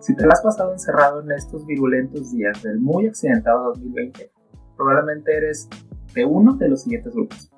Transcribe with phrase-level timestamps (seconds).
[0.00, 4.30] Si te la has pasado encerrado en estos virulentos días del muy accidentado 2020,
[4.76, 5.68] probablemente eres
[6.14, 7.50] de uno de los siguientes grupos.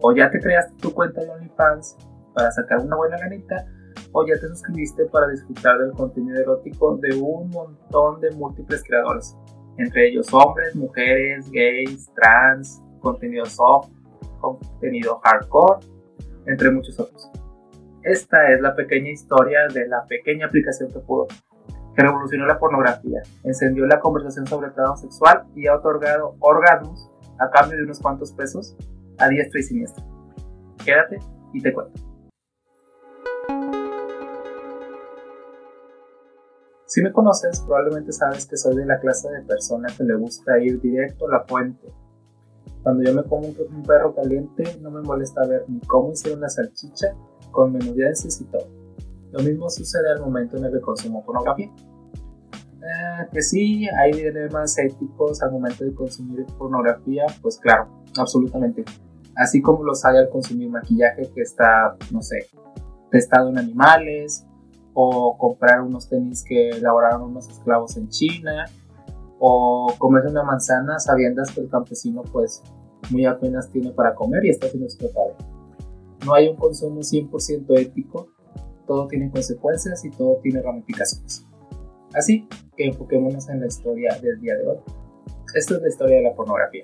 [0.00, 1.96] O ya te creaste tu cuenta de OnlyFans
[2.32, 3.66] para sacar una buena ganita,
[4.12, 9.36] o ya te suscribiste para disfrutar del contenido erótico de un montón de múltiples creadores,
[9.76, 13.90] entre ellos hombres, mujeres, gays, trans, contenido soft,
[14.40, 15.84] contenido hardcore,
[16.46, 17.30] entre muchos otros.
[18.04, 21.26] Esta es la pequeña historia de la pequeña aplicación que pudo,
[21.96, 27.50] revolucionó la pornografía, encendió la conversación sobre el trabajo sexual y ha otorgado orgasmos a
[27.50, 28.76] cambio de unos cuantos pesos
[29.18, 30.04] a diestra y siniestra.
[30.84, 31.18] Quédate
[31.52, 32.00] y te cuento.
[36.86, 40.58] Si me conoces, probablemente sabes que soy de la clase de persona que le gusta
[40.58, 41.86] ir directo a la fuente.
[42.82, 46.48] Cuando yo me como un perro caliente, no me molesta ver ni cómo hicieron la
[46.48, 47.14] salchicha,
[47.52, 48.79] con menudencias y todo.
[49.32, 51.70] Lo mismo sucede al momento en el que consumo pornografía.
[52.82, 58.84] Eh, que sí, hay dilemas éticos al momento de consumir pornografía, pues claro, absolutamente.
[59.36, 62.48] Así como los hay al consumir maquillaje que está, no sé,
[63.10, 64.46] testado en animales,
[64.94, 68.66] o comprar unos tenis que elaboraron unos esclavos en China,
[69.38, 72.62] o comer una manzana sabiendo que el campesino pues
[73.10, 75.36] muy apenas tiene para comer y está siendo explotado.
[76.24, 78.28] No hay un consumo 100% ético,
[78.90, 81.46] todo tiene consecuencias y todo tiene ramificaciones.
[82.12, 84.78] Así que enfoquémonos en la historia del día de hoy.
[85.54, 86.82] Esta es la historia de la pornografía.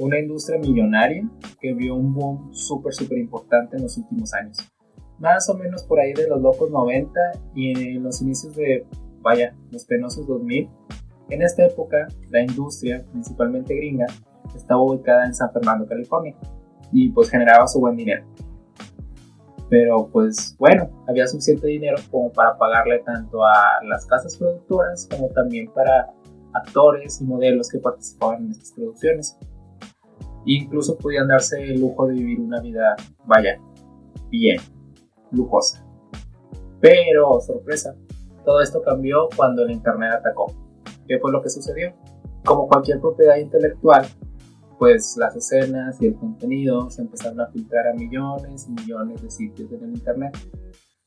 [0.00, 1.26] Una industria millonaria
[1.62, 4.58] que vio un boom súper, súper importante en los últimos años
[5.18, 7.18] más o menos por ahí de los locos 90
[7.54, 8.86] y en los inicios de,
[9.22, 10.68] vaya, los penosos 2000.
[11.30, 14.06] En esta época, la industria, principalmente gringa,
[14.54, 16.36] estaba ubicada en San Fernando, California,
[16.92, 18.26] y pues generaba su buen dinero.
[19.74, 25.26] Pero pues bueno, había suficiente dinero como para pagarle tanto a las casas productoras como
[25.30, 26.12] también para
[26.52, 29.36] actores y modelos que participaban en estas producciones.
[30.46, 32.94] incluso podían darse el lujo de vivir una vida,
[33.26, 33.58] vaya,
[34.30, 34.60] bien
[35.32, 35.84] lujosa.
[36.80, 37.96] Pero, sorpresa,
[38.44, 40.52] todo esto cambió cuando el Internet atacó.
[41.08, 41.94] ¿Qué fue lo que sucedió?
[42.44, 44.06] Como cualquier propiedad intelectual,
[44.78, 49.30] pues las escenas y el contenido se empezaron a filtrar a millones y millones de
[49.30, 50.36] sitios en el Internet.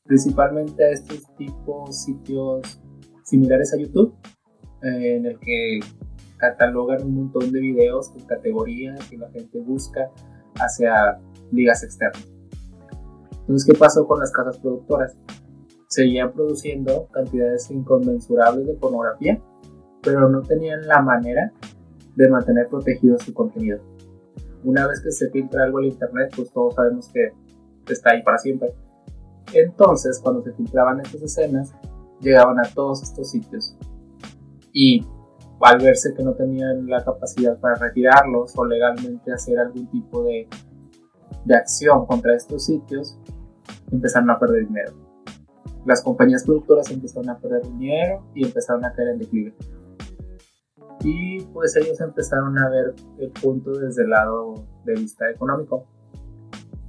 [0.04, 2.80] Principalmente a estos tipos sitios
[3.24, 4.14] similares a YouTube,
[4.82, 5.80] eh, en el que
[6.38, 10.10] catalogan un montón de videos con categorías que la gente busca
[10.54, 11.18] hacia
[11.52, 12.26] ligas externas.
[13.40, 15.16] Entonces, ¿qué pasó con las casas productoras?
[15.88, 19.42] Seguían produciendo cantidades inconmensurables de pornografía,
[20.02, 21.52] pero no tenían la manera
[22.18, 23.78] de mantener protegido su contenido.
[24.64, 27.32] Una vez que se filtra algo en internet, pues todos sabemos que
[27.92, 28.74] está ahí para siempre.
[29.54, 31.72] Entonces, cuando se filtraban estas escenas,
[32.20, 33.76] llegaban a todos estos sitios.
[34.72, 35.06] Y
[35.60, 40.48] al verse que no tenían la capacidad para retirarlos o legalmente hacer algún tipo de,
[41.44, 43.16] de acción contra estos sitios,
[43.92, 44.92] empezaron a perder dinero.
[45.86, 49.54] Las compañías productoras empezaron a perder dinero y empezaron a caer en declive.
[51.08, 55.86] Y pues ellos empezaron a ver el punto desde el lado de vista económico.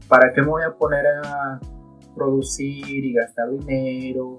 [0.10, 1.58] ¿Para qué me voy a poner a
[2.16, 4.36] producir y gastar dinero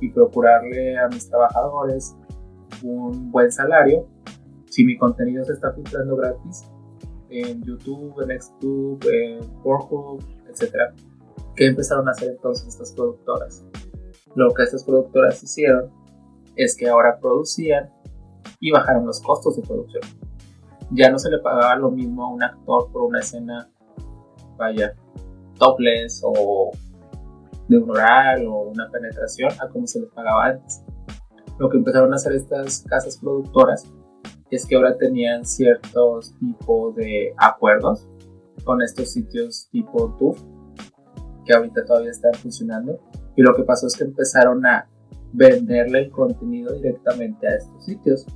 [0.00, 2.14] y procurarle a mis trabajadores
[2.84, 4.06] un buen salario
[4.66, 6.70] si mi contenido se está filtrando gratis
[7.28, 10.94] en YouTube, en Xtube, en Pornhub, etcétera?
[11.56, 13.66] ¿Qué empezaron a hacer entonces estas productoras?
[14.36, 15.90] Lo que estas productoras hicieron
[16.54, 17.90] es que ahora producían
[18.64, 20.00] y bajaron los costos de producción.
[20.90, 23.68] Ya no se le pagaba lo mismo a un actor por una escena,
[24.56, 24.94] vaya,
[25.58, 26.70] topless o
[27.68, 30.82] de un oral o una penetración a como se les pagaba antes.
[31.58, 33.86] Lo que empezaron a hacer estas casas productoras
[34.50, 38.08] es que ahora tenían ciertos tipos de acuerdos
[38.64, 40.42] con estos sitios tipo TUF
[41.44, 42.98] que ahorita todavía están funcionando.
[43.36, 44.88] Y lo que pasó es que empezaron a
[45.34, 48.26] venderle el contenido directamente a estos sitios,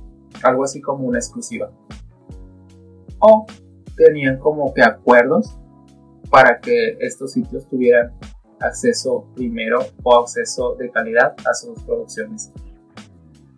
[0.43, 1.71] algo así como una exclusiva.
[3.19, 3.45] O
[3.95, 5.57] tenían como que acuerdos
[6.29, 8.13] para que estos sitios tuvieran
[8.59, 12.51] acceso primero o acceso de calidad a sus producciones.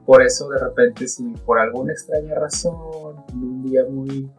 [0.06, 4.30] Por eso de repente si por alguna extraña razón, en un día muy,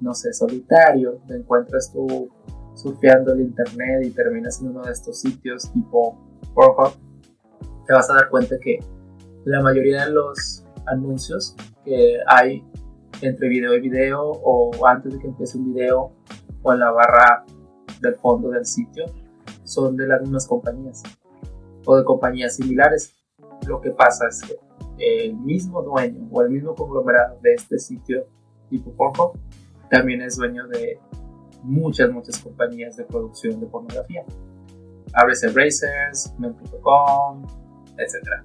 [0.00, 2.28] no sé, solitario, te encuentras tu
[2.74, 6.18] surfeando el internet y terminas en uno de estos sitios tipo
[6.54, 6.92] Pornhub,
[7.86, 8.78] te vas a dar cuenta que
[9.44, 11.54] la mayoría de los anuncios
[11.84, 12.64] que hay
[13.20, 16.12] entre video y video o antes de que empiece un video
[16.62, 17.44] o en la barra
[18.00, 19.04] del fondo del sitio
[19.64, 21.02] son de las mismas compañías
[21.84, 23.14] o de compañías similares.
[23.66, 24.56] lo que pasa es que
[24.98, 28.26] el mismo dueño o el mismo conglomerado de este sitio
[28.70, 29.38] tipo Pornhub
[29.90, 30.98] también es dueño de
[31.62, 34.24] muchas, muchas compañías de producción de pornografía.
[35.12, 35.48] Ábrese
[36.38, 37.44] Men.com,
[37.98, 38.44] etc.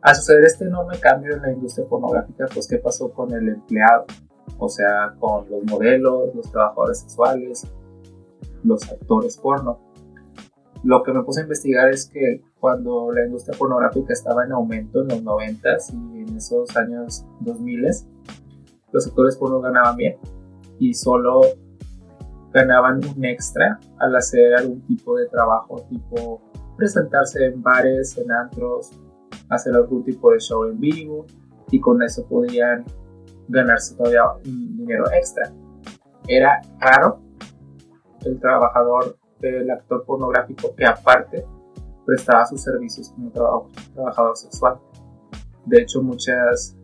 [0.00, 4.06] Al suceder este enorme cambio en la industria pornográfica, pues ¿qué pasó con el empleado?
[4.58, 7.66] O sea, con los modelos, los trabajadores sexuales,
[8.62, 9.80] los actores porno.
[10.84, 15.02] Lo que me puse a investigar es que cuando la industria pornográfica estaba en aumento
[15.02, 17.86] en los 90 y en esos años 2000,
[18.92, 20.16] los actores porno ganaban bien
[20.78, 21.40] y solo
[22.52, 26.40] ganaban un extra al hacer algún tipo de trabajo, tipo
[26.76, 28.92] presentarse en bares, en antros,
[29.50, 31.26] hacer algún tipo de show en vivo
[31.70, 32.84] y con eso podían
[33.48, 35.52] ganarse todavía un dinero extra.
[36.26, 37.20] Era raro
[38.24, 41.46] el trabajador, el actor pornográfico que aparte
[42.04, 43.30] prestaba sus servicios como
[43.94, 44.78] trabajador sexual.
[45.66, 46.76] De hecho, muchas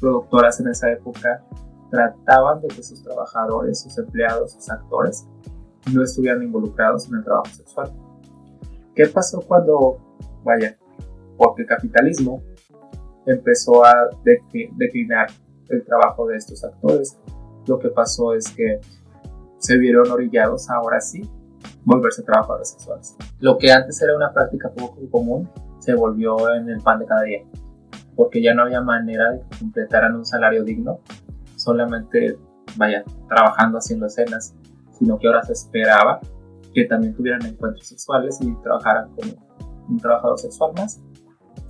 [0.00, 1.44] productoras en esa época
[1.90, 5.26] trataban de que sus trabajadores, sus empleados, sus actores
[5.92, 7.92] no estuvieran involucrados en el trabajo sexual.
[8.94, 9.98] ¿Qué pasó cuando,
[10.42, 10.76] vaya,
[11.42, 12.42] porque el capitalismo
[13.26, 14.10] empezó a
[14.78, 15.28] declinar
[15.68, 17.18] el trabajo de estos actores?
[17.66, 18.80] Lo que pasó es que
[19.58, 21.28] se vieron orillados ahora sí
[21.84, 23.16] volverse trabajadores sexuales.
[23.40, 25.50] Lo que antes era una práctica poco común
[25.80, 27.42] se volvió en el pan de cada día,
[28.14, 31.00] porque ya no había manera de que completaran un salario digno
[31.56, 32.38] solamente,
[32.76, 34.54] vaya, trabajando haciendo escenas,
[34.96, 36.20] sino que ahora se esperaba
[36.72, 39.32] que también tuvieran encuentros sexuales y trabajaran como
[39.88, 41.02] un trabajador sexual más.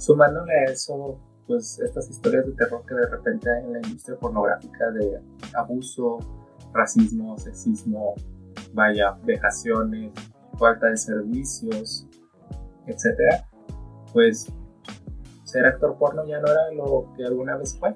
[0.02, 1.16] Sumándole a eso,
[1.46, 5.20] pues estas historias de terror que de repente hay en la industria pornográfica de
[5.54, 6.18] abuso,
[6.72, 8.16] racismo, sexismo,
[8.74, 10.10] vaya, vejaciones,
[10.58, 12.08] falta de servicios,
[12.88, 13.48] etcétera,
[14.12, 14.52] pues
[15.44, 17.94] ser actor porno ya no era lo que alguna vez fue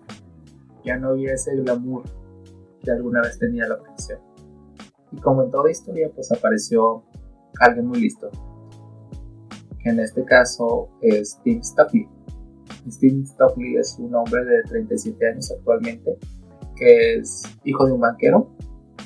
[0.85, 2.05] ya no había ese glamour
[2.83, 4.21] que alguna vez tenía la profesión.
[5.11, 7.03] Y como en toda historia, pues apareció
[7.59, 8.31] alguien muy listo,
[9.89, 12.09] en este caso es Tim Stockley.
[13.01, 16.19] Tim Stockley es un hombre de 37 años actualmente,
[16.77, 18.51] que es hijo de un banquero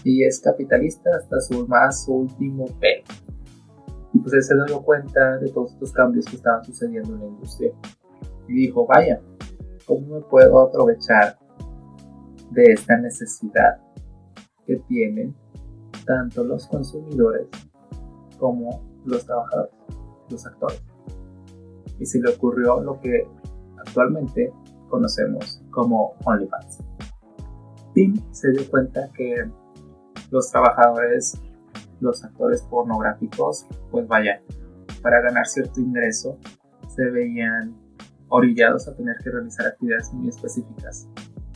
[0.04, 3.04] y es capitalista hasta su más último pelo.
[4.12, 7.26] Y pues él se dio cuenta de todos estos cambios que estaban sucediendo en la
[7.26, 7.72] industria.
[8.48, 9.20] Y dijo, vaya,
[9.86, 11.38] ¿cómo me puedo aprovechar
[12.50, 13.80] de esta necesidad
[14.66, 15.34] que tienen
[16.04, 17.46] tanto los consumidores
[18.38, 19.72] como los trabajadores,
[20.30, 20.82] los actores.
[21.98, 23.28] Y se le ocurrió lo que
[23.78, 24.52] actualmente
[24.88, 26.82] conocemos como OnlyFans.
[27.94, 29.50] Tim se dio cuenta que
[30.30, 31.40] los trabajadores,
[32.00, 34.42] los actores pornográficos, pues vaya,
[35.02, 36.38] para ganar cierto ingreso
[36.88, 37.74] se veían
[38.28, 41.08] orillados a tener que realizar actividades muy específicas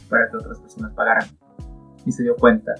[0.08, 1.28] para que otras personas pagaran.
[2.04, 2.74] Y se dio cuenta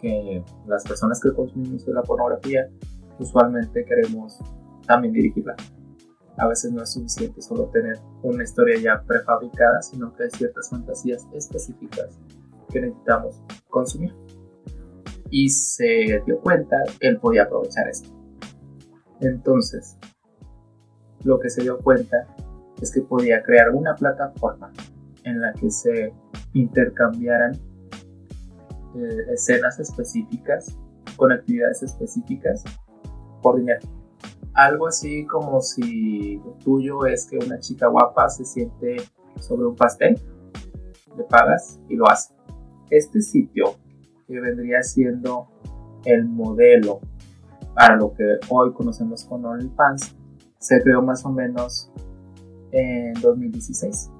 [0.00, 2.68] que las personas que consumimos la pornografía
[3.18, 4.38] usualmente queremos
[4.86, 5.56] también dirigirla.
[6.36, 10.68] A veces no es suficiente solo tener una historia ya prefabricada, sino que hay ciertas
[10.68, 12.18] fantasías específicas
[12.70, 13.40] que necesitamos
[13.70, 14.12] consumir.
[15.30, 18.10] Y se dio cuenta que él podía aprovechar esto.
[19.20, 19.96] Entonces,
[21.22, 22.26] lo que se dio cuenta
[22.80, 24.72] es que podía crear una plataforma
[25.22, 26.12] en la que se
[26.52, 27.54] intercambiaran
[28.96, 30.76] eh, escenas específicas
[31.16, 32.64] con actividades específicas
[33.42, 33.80] por dinero.
[34.54, 38.96] Algo así como si lo tuyo es que una chica guapa se siente
[39.40, 40.16] sobre un pastel,
[41.16, 42.34] le pagas y lo hace.
[42.88, 43.74] Este sitio
[44.28, 45.48] que vendría siendo
[46.04, 47.00] el modelo
[47.74, 50.14] para lo que hoy conocemos como OnlyFans
[50.58, 51.90] se creó más o menos
[52.70, 54.10] en 2016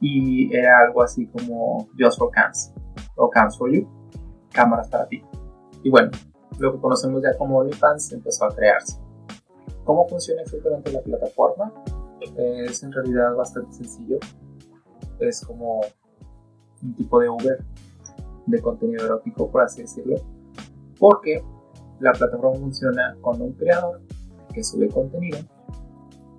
[0.00, 2.72] y era algo así como Just for Cams
[3.14, 3.86] o Cams for You,
[4.52, 5.22] cámaras para ti.
[5.84, 6.10] Y bueno,
[6.58, 9.01] lo que conocemos ya como OnlyFans empezó a crearse.
[9.84, 11.72] ¿Cómo funciona exactamente la plataforma?
[12.36, 14.18] Es en realidad bastante sencillo.
[15.18, 15.80] Es como
[16.82, 17.64] un tipo de Uber
[18.46, 20.16] de contenido erótico, por así decirlo.
[20.98, 21.42] Porque
[22.00, 24.00] la plataforma funciona con un creador
[24.52, 25.38] que sube contenido,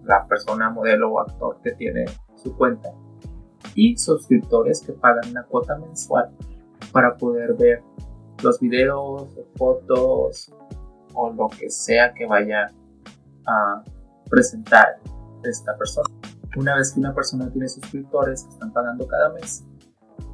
[0.03, 2.93] la persona, modelo o actor que tiene su cuenta
[3.75, 6.29] y suscriptores que pagan una cuota mensual
[6.91, 7.81] para poder ver
[8.43, 10.53] los videos, fotos
[11.13, 12.71] o lo que sea que vaya
[13.47, 13.83] a
[14.29, 15.00] presentar
[15.43, 16.09] esta persona.
[16.55, 19.63] Una vez que una persona tiene suscriptores que están pagando cada mes,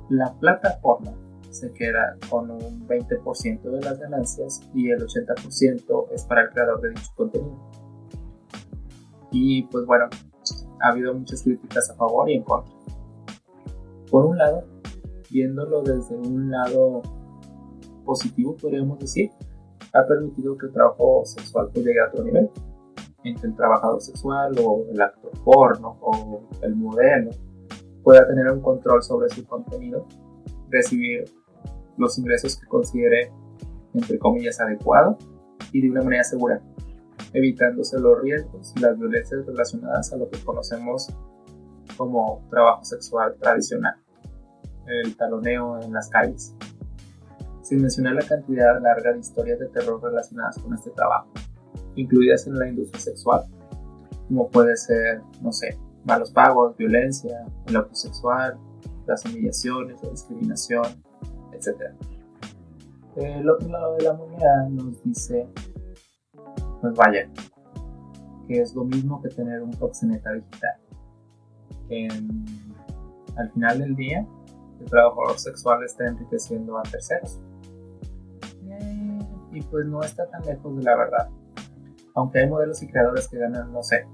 [0.09, 1.13] la plataforma
[1.49, 6.81] se queda con un 20% de las ganancias y el 80% es para el creador
[6.81, 7.57] de dicho contenido.
[9.31, 10.05] Y pues bueno,
[10.81, 12.73] ha habido muchas críticas a favor y en contra.
[14.09, 14.63] Por un lado,
[15.29, 17.01] viéndolo desde un lado
[18.05, 19.31] positivo, podríamos decir,
[19.93, 22.49] ha permitido que el trabajo sexual pues, llegue a otro nivel,
[23.23, 27.31] en que el trabajador sexual o el actor porno o el modelo
[28.03, 30.05] pueda tener un control sobre su contenido,
[30.69, 31.25] recibir
[31.97, 33.31] los ingresos que considere,
[33.93, 35.17] entre comillas, adecuado
[35.73, 36.61] y de una manera segura,
[37.33, 41.13] evitándose los riesgos y las violencias relacionadas a lo que conocemos
[41.97, 43.95] como trabajo sexual tradicional,
[44.87, 46.55] el taloneo en las calles,
[47.61, 51.29] sin mencionar la cantidad larga de historias de terror relacionadas con este trabajo,
[51.95, 53.43] incluidas en la industria sexual,
[54.27, 58.57] como puede ser, no sé, malos pagos, violencia, el abuso sexual,
[59.05, 60.85] las humillaciones, la discriminación,
[61.53, 61.93] etc.
[63.15, 65.47] El otro lado de la moneda nos dice,
[66.81, 67.29] pues vaya,
[68.47, 70.77] que es lo mismo que tener un proxeneta digital.
[73.35, 74.25] al final del día,
[74.79, 77.39] el trabajador sexual está enriqueciendo a terceros.
[79.51, 81.29] Y pues no está tan lejos de la verdad.
[82.15, 84.05] Aunque hay modelos y creadores que ganan, no sé,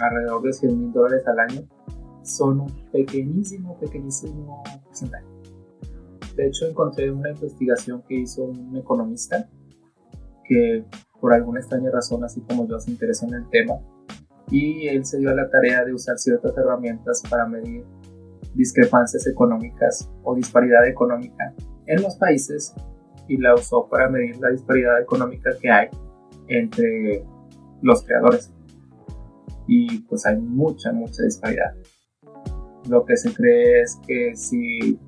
[0.00, 1.62] alrededor de 100 mil dólares al año,
[2.22, 5.24] son un pequeñísimo, pequeñísimo porcentaje.
[6.34, 9.48] De hecho, encontré una investigación que hizo un economista
[10.44, 10.84] que
[11.20, 13.74] por alguna extraña razón, así como yo, se interesó en el tema
[14.50, 17.84] y él se dio a la tarea de usar ciertas herramientas para medir
[18.54, 21.54] discrepancias económicas o disparidad económica
[21.86, 22.74] en los países
[23.28, 25.88] y la usó para medir la disparidad económica que hay
[26.48, 27.24] entre
[27.82, 28.52] los creadores.
[29.66, 31.74] Y pues hay mucha, mucha disparidad.
[32.88, 34.98] Lo que se cree es que si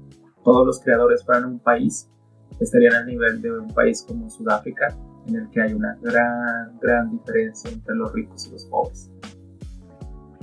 [0.42, 2.08] todos los creadores fueran un país,
[2.60, 7.10] estarían al nivel de un país como Sudáfrica, en el que hay una gran, gran
[7.10, 9.10] diferencia entre los ricos y los pobres.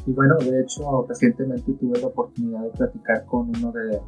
[0.05, 3.99] Y bueno, de hecho, recientemente tuve la oportunidad de platicar con uno de,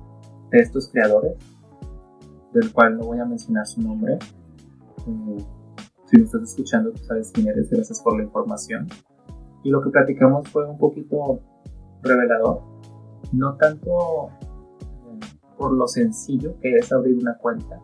[0.52, 1.34] estos creadores,
[2.54, 4.14] del cual no voy a mencionar su nombre.
[4.14, 5.46] Eh,
[6.08, 8.88] si me estás escuchando, tú sabes quién eres, gracias por la información.
[9.64, 11.42] Y lo que platicamos fue un poquito
[12.02, 12.62] revelador,
[13.34, 15.20] no tanto eh,
[15.58, 17.82] por lo sencillo que es abrir una cuenta,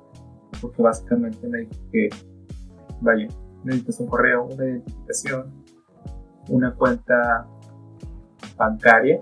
[0.61, 2.09] porque básicamente me dijo que,
[3.01, 3.27] vaya,
[3.65, 5.63] necesitas un correo, una identificación,
[6.47, 7.45] una cuenta
[8.57, 9.19] bancaria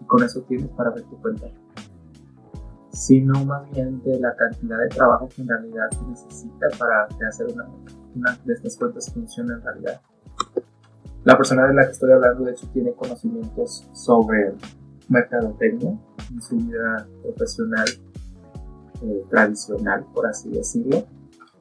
[0.00, 1.46] y con eso tienes para ver tu cuenta.
[2.90, 7.46] Sino más bien de la cantidad de trabajo que en realidad se necesita para hacer
[7.52, 7.68] una,
[8.14, 10.00] una de estas cuentas funcione en realidad.
[11.24, 14.54] La persona de la que estoy hablando, de hecho, tiene conocimientos sobre
[15.08, 15.98] mercadotecnia
[16.30, 17.86] en su vida profesional
[19.02, 21.04] eh, tradicional, por así decirlo.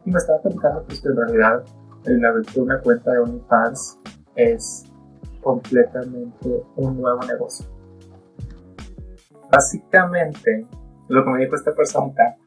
[0.05, 1.63] Y me estaba platicando pues, que en realidad
[2.05, 3.99] el abrir una cuenta de OnlyFans
[4.35, 4.85] es
[5.41, 7.65] completamente un nuevo negocio.
[9.51, 10.67] Básicamente,
[11.07, 12.37] lo que me dijo esta persona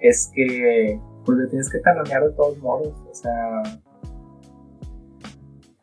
[0.00, 3.62] es que pues le tienes que talonear de todos modos, o sea,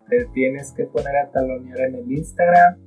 [0.10, 2.80] le tienes que poner a talonear en el Instagram,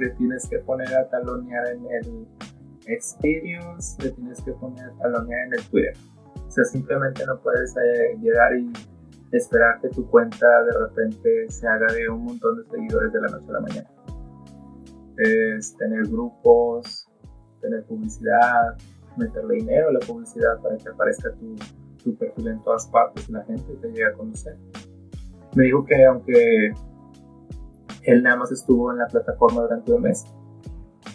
[0.00, 2.26] le tienes que poner a talonear en el
[2.86, 5.92] Experience, le tienes que poner a talonear en el Twitter.
[6.36, 8.72] O sea, simplemente no puedes eh, llegar y
[9.32, 13.28] esperar que tu cuenta de repente se haga de un montón de seguidores de la
[13.28, 13.90] noche a la mañana.
[15.18, 17.10] Es tener grupos,
[17.60, 18.74] tener publicidad,
[19.18, 21.56] meterle dinero a la publicidad para que aparezca tu,
[22.06, 24.56] tu perfil en todas partes y la gente te llegue a conocer
[25.56, 26.72] me dijo que aunque
[28.02, 30.24] él nada más estuvo en la plataforma durante un mes,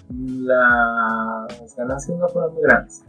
[0.09, 3.03] las ganancias no fueron muy grandes.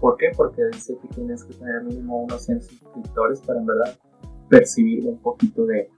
[0.00, 0.30] ¿Por qué?
[0.36, 3.98] Porque dice que tienes que tener mínimo unos 100 suscriptores para en verdad
[4.48, 5.90] percibir un poquito de,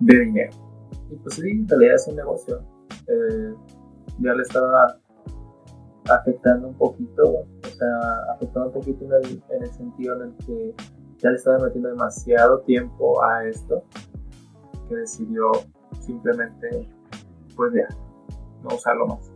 [0.00, 0.52] de dinero.
[1.10, 2.60] Y pues sí, en realidad es un negocio.
[3.06, 3.54] Eh,
[4.18, 4.98] ya le estaba
[6.10, 7.46] afectando un poquito,
[7.82, 10.74] sea, afectando un poquito en el, en el sentido en el que
[11.18, 13.84] ya le estaba metiendo demasiado tiempo a esto
[14.88, 15.50] que decidió
[16.00, 16.88] simplemente,
[17.56, 17.88] pues ya,
[18.62, 19.30] no usarlo más.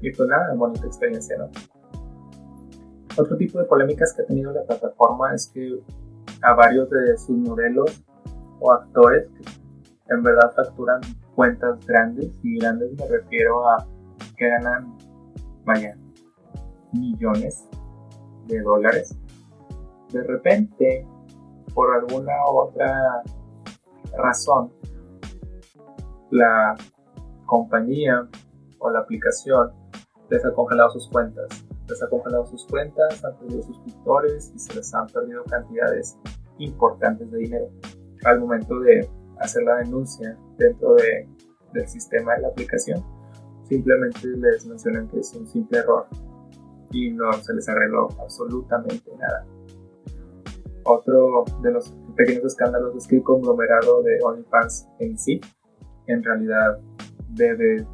[0.00, 1.50] Y pues nada, bonita experiencia, ¿no?
[3.16, 5.82] Otro tipo de polémicas que ha tenido la plataforma es que
[6.42, 8.02] a varios de sus modelos
[8.60, 9.28] o actores
[10.08, 11.00] en verdad facturan
[11.34, 13.86] cuentas grandes y grandes me refiero a
[14.36, 14.96] que ganan,
[15.64, 15.96] vaya,
[16.92, 17.66] millones
[18.46, 19.16] de dólares
[20.12, 21.06] de repente,
[21.74, 23.22] por alguna otra
[24.16, 24.72] razón,
[26.30, 26.76] la
[27.46, 28.28] compañía
[28.78, 29.72] o la aplicación
[30.28, 31.46] les ha congelado sus cuentas.
[31.88, 36.16] Les ha congelado sus cuentas, han perdido suscriptores y se les han perdido cantidades
[36.58, 37.68] importantes de dinero.
[38.24, 41.28] Al momento de hacer la denuncia dentro de
[41.72, 43.04] del sistema de la aplicación.
[43.62, 46.08] Simplemente les mencionan que es un simple error
[46.90, 49.46] y no se les arregló absolutamente nada.
[50.84, 55.40] Otro de los pequeños escándalos es que el conglomerado de OnlyFans en sí,
[56.06, 56.80] en realidad
[57.30, 57.86] debe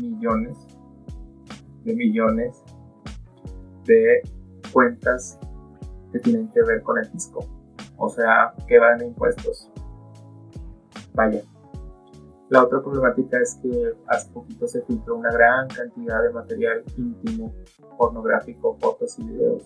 [0.00, 0.56] millones,
[1.84, 2.62] de millones
[3.84, 4.22] de
[4.72, 5.38] cuentas
[6.12, 7.44] que tienen que ver con el fisco,
[7.96, 9.70] o sea, que van a impuestos.
[11.14, 11.42] Vaya.
[12.52, 17.50] La otra problemática es que hace poquito se filtró una gran cantidad de material íntimo,
[17.96, 19.62] pornográfico, fotos y videos,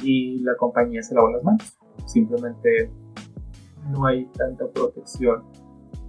[0.00, 1.76] y la compañía se lavó las manos.
[2.06, 2.88] Simplemente
[3.90, 5.42] no hay tanta protección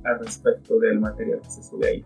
[0.04, 2.06] al respecto del material que se sube ahí.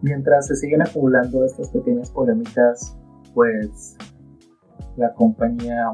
[0.00, 2.96] Mientras se siguen acumulando estas pequeñas polémicas,
[3.34, 3.96] pues
[4.96, 5.92] la compañía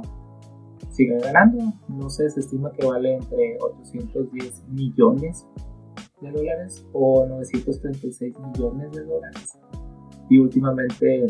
[0.90, 1.72] sigue ganando.
[1.88, 5.46] No sé, se estima que vale entre 810 millones
[6.26, 9.58] de dólares o 936 millones de dólares.
[10.28, 11.26] Y últimamente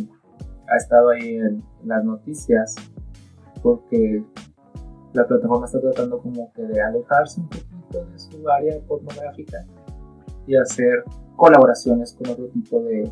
[0.68, 2.74] ha estado ahí en, las noticias
[3.62, 4.24] porque
[5.12, 9.64] la plataforma está tratando como que de alejarse un poquito de su área pornográfica
[10.46, 11.04] y hacer
[11.36, 13.10] colaboraciones con otro tipo de,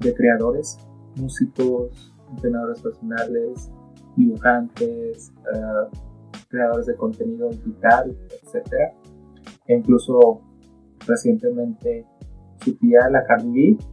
[0.00, 0.78] de creadores,
[1.16, 3.70] músicos, entrenadores personales,
[4.16, 5.98] dibujantes, eh,
[6.48, 8.94] creadores de contenido digital, etc.
[9.66, 10.40] E incluso
[11.06, 12.06] recientemente
[12.64, 13.84] su tía, la Cardi B,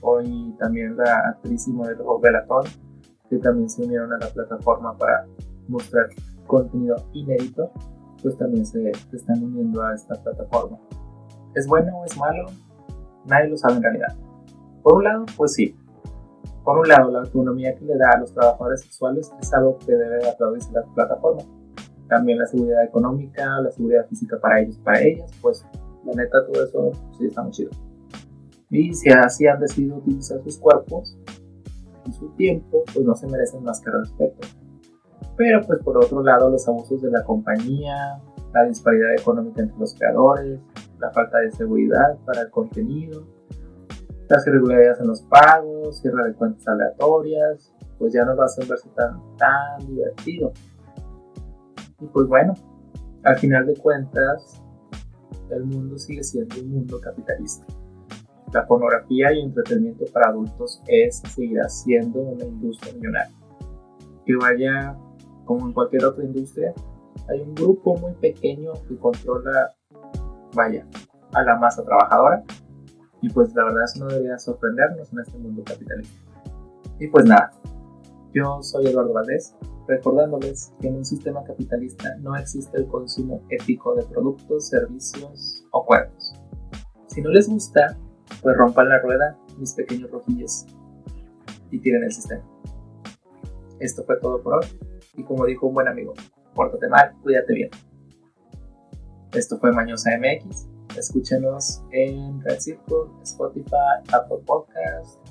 [0.00, 2.64] hoy también la actriz y modelo Belatón,
[3.28, 5.26] que también se unieron a la plataforma para
[5.68, 6.06] mostrar
[6.46, 7.70] contenido inédito,
[8.22, 10.78] pues también se, se están uniendo a esta plataforma.
[11.54, 12.46] ¿Es bueno o es malo?
[13.26, 14.16] Nadie lo sabe en realidad.
[14.82, 15.76] Por un lado, pues sí,
[16.64, 19.92] por un lado, la autonomía que le da a los trabajadores sexuales es algo que
[19.92, 21.42] debe aplaudirse la plataforma.
[22.08, 25.66] También la seguridad económica, la seguridad física para ellos y para ellas, pues
[26.04, 27.70] la neta todo eso sí está muy chido.
[28.70, 31.16] Y si así han decidido utilizar sus cuerpos
[32.06, 34.48] y su tiempo, pues no se merecen más que respeto.
[35.36, 38.20] Pero pues por otro lado, los abusos de la compañía,
[38.52, 40.60] la disparidad económica entre los creadores,
[40.98, 43.26] la falta de seguridad para el contenido,
[44.28, 48.88] las irregularidades en los pagos, cierre de cuentas aleatorias, pues ya no a ser verse
[48.96, 50.52] tan, tan divertido.
[52.00, 52.54] Y pues bueno,
[53.24, 54.62] al final de cuentas,
[55.56, 57.66] el mundo sigue siendo un mundo capitalista.
[58.52, 63.34] La pornografía y entretenimiento para adultos es y seguirá siendo una industria millonaria.
[64.26, 64.96] Que vaya,
[65.44, 66.74] como en cualquier otra industria,
[67.28, 69.74] hay un grupo muy pequeño que controla,
[70.54, 70.86] vaya,
[71.32, 72.42] a la masa trabajadora
[73.22, 76.20] y pues la verdad eso no debería sorprendernos en este mundo capitalista.
[76.98, 77.52] Y pues nada,
[78.32, 79.54] yo soy Eduardo Valdés,
[79.86, 85.84] recordándoles que en un sistema capitalista no existe el consumo ético de productos, servicios o
[85.84, 86.34] cuerpos.
[87.08, 87.98] Si no les gusta,
[88.42, 90.66] pues rompan la rueda, mis pequeños rojillos,
[91.70, 92.42] y tiren el sistema.
[93.80, 94.66] Esto fue todo por hoy,
[95.14, 96.14] y como dijo un buen amigo,
[96.54, 97.70] pórtate mal, cuídate bien.
[99.32, 105.21] Esto fue Mañosa MX, Escúchenos en Red Circle, Spotify, Apple Podcast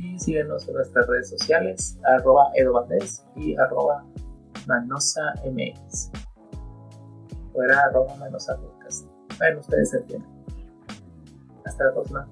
[0.00, 4.04] y síguenos en nuestras redes sociales, arroba edovaldez y arroba
[4.66, 6.10] manosamx.
[7.52, 9.06] O era arroba manosa podcast.
[9.38, 10.28] Bueno, ustedes entienden.
[11.64, 12.28] Hasta la próxima.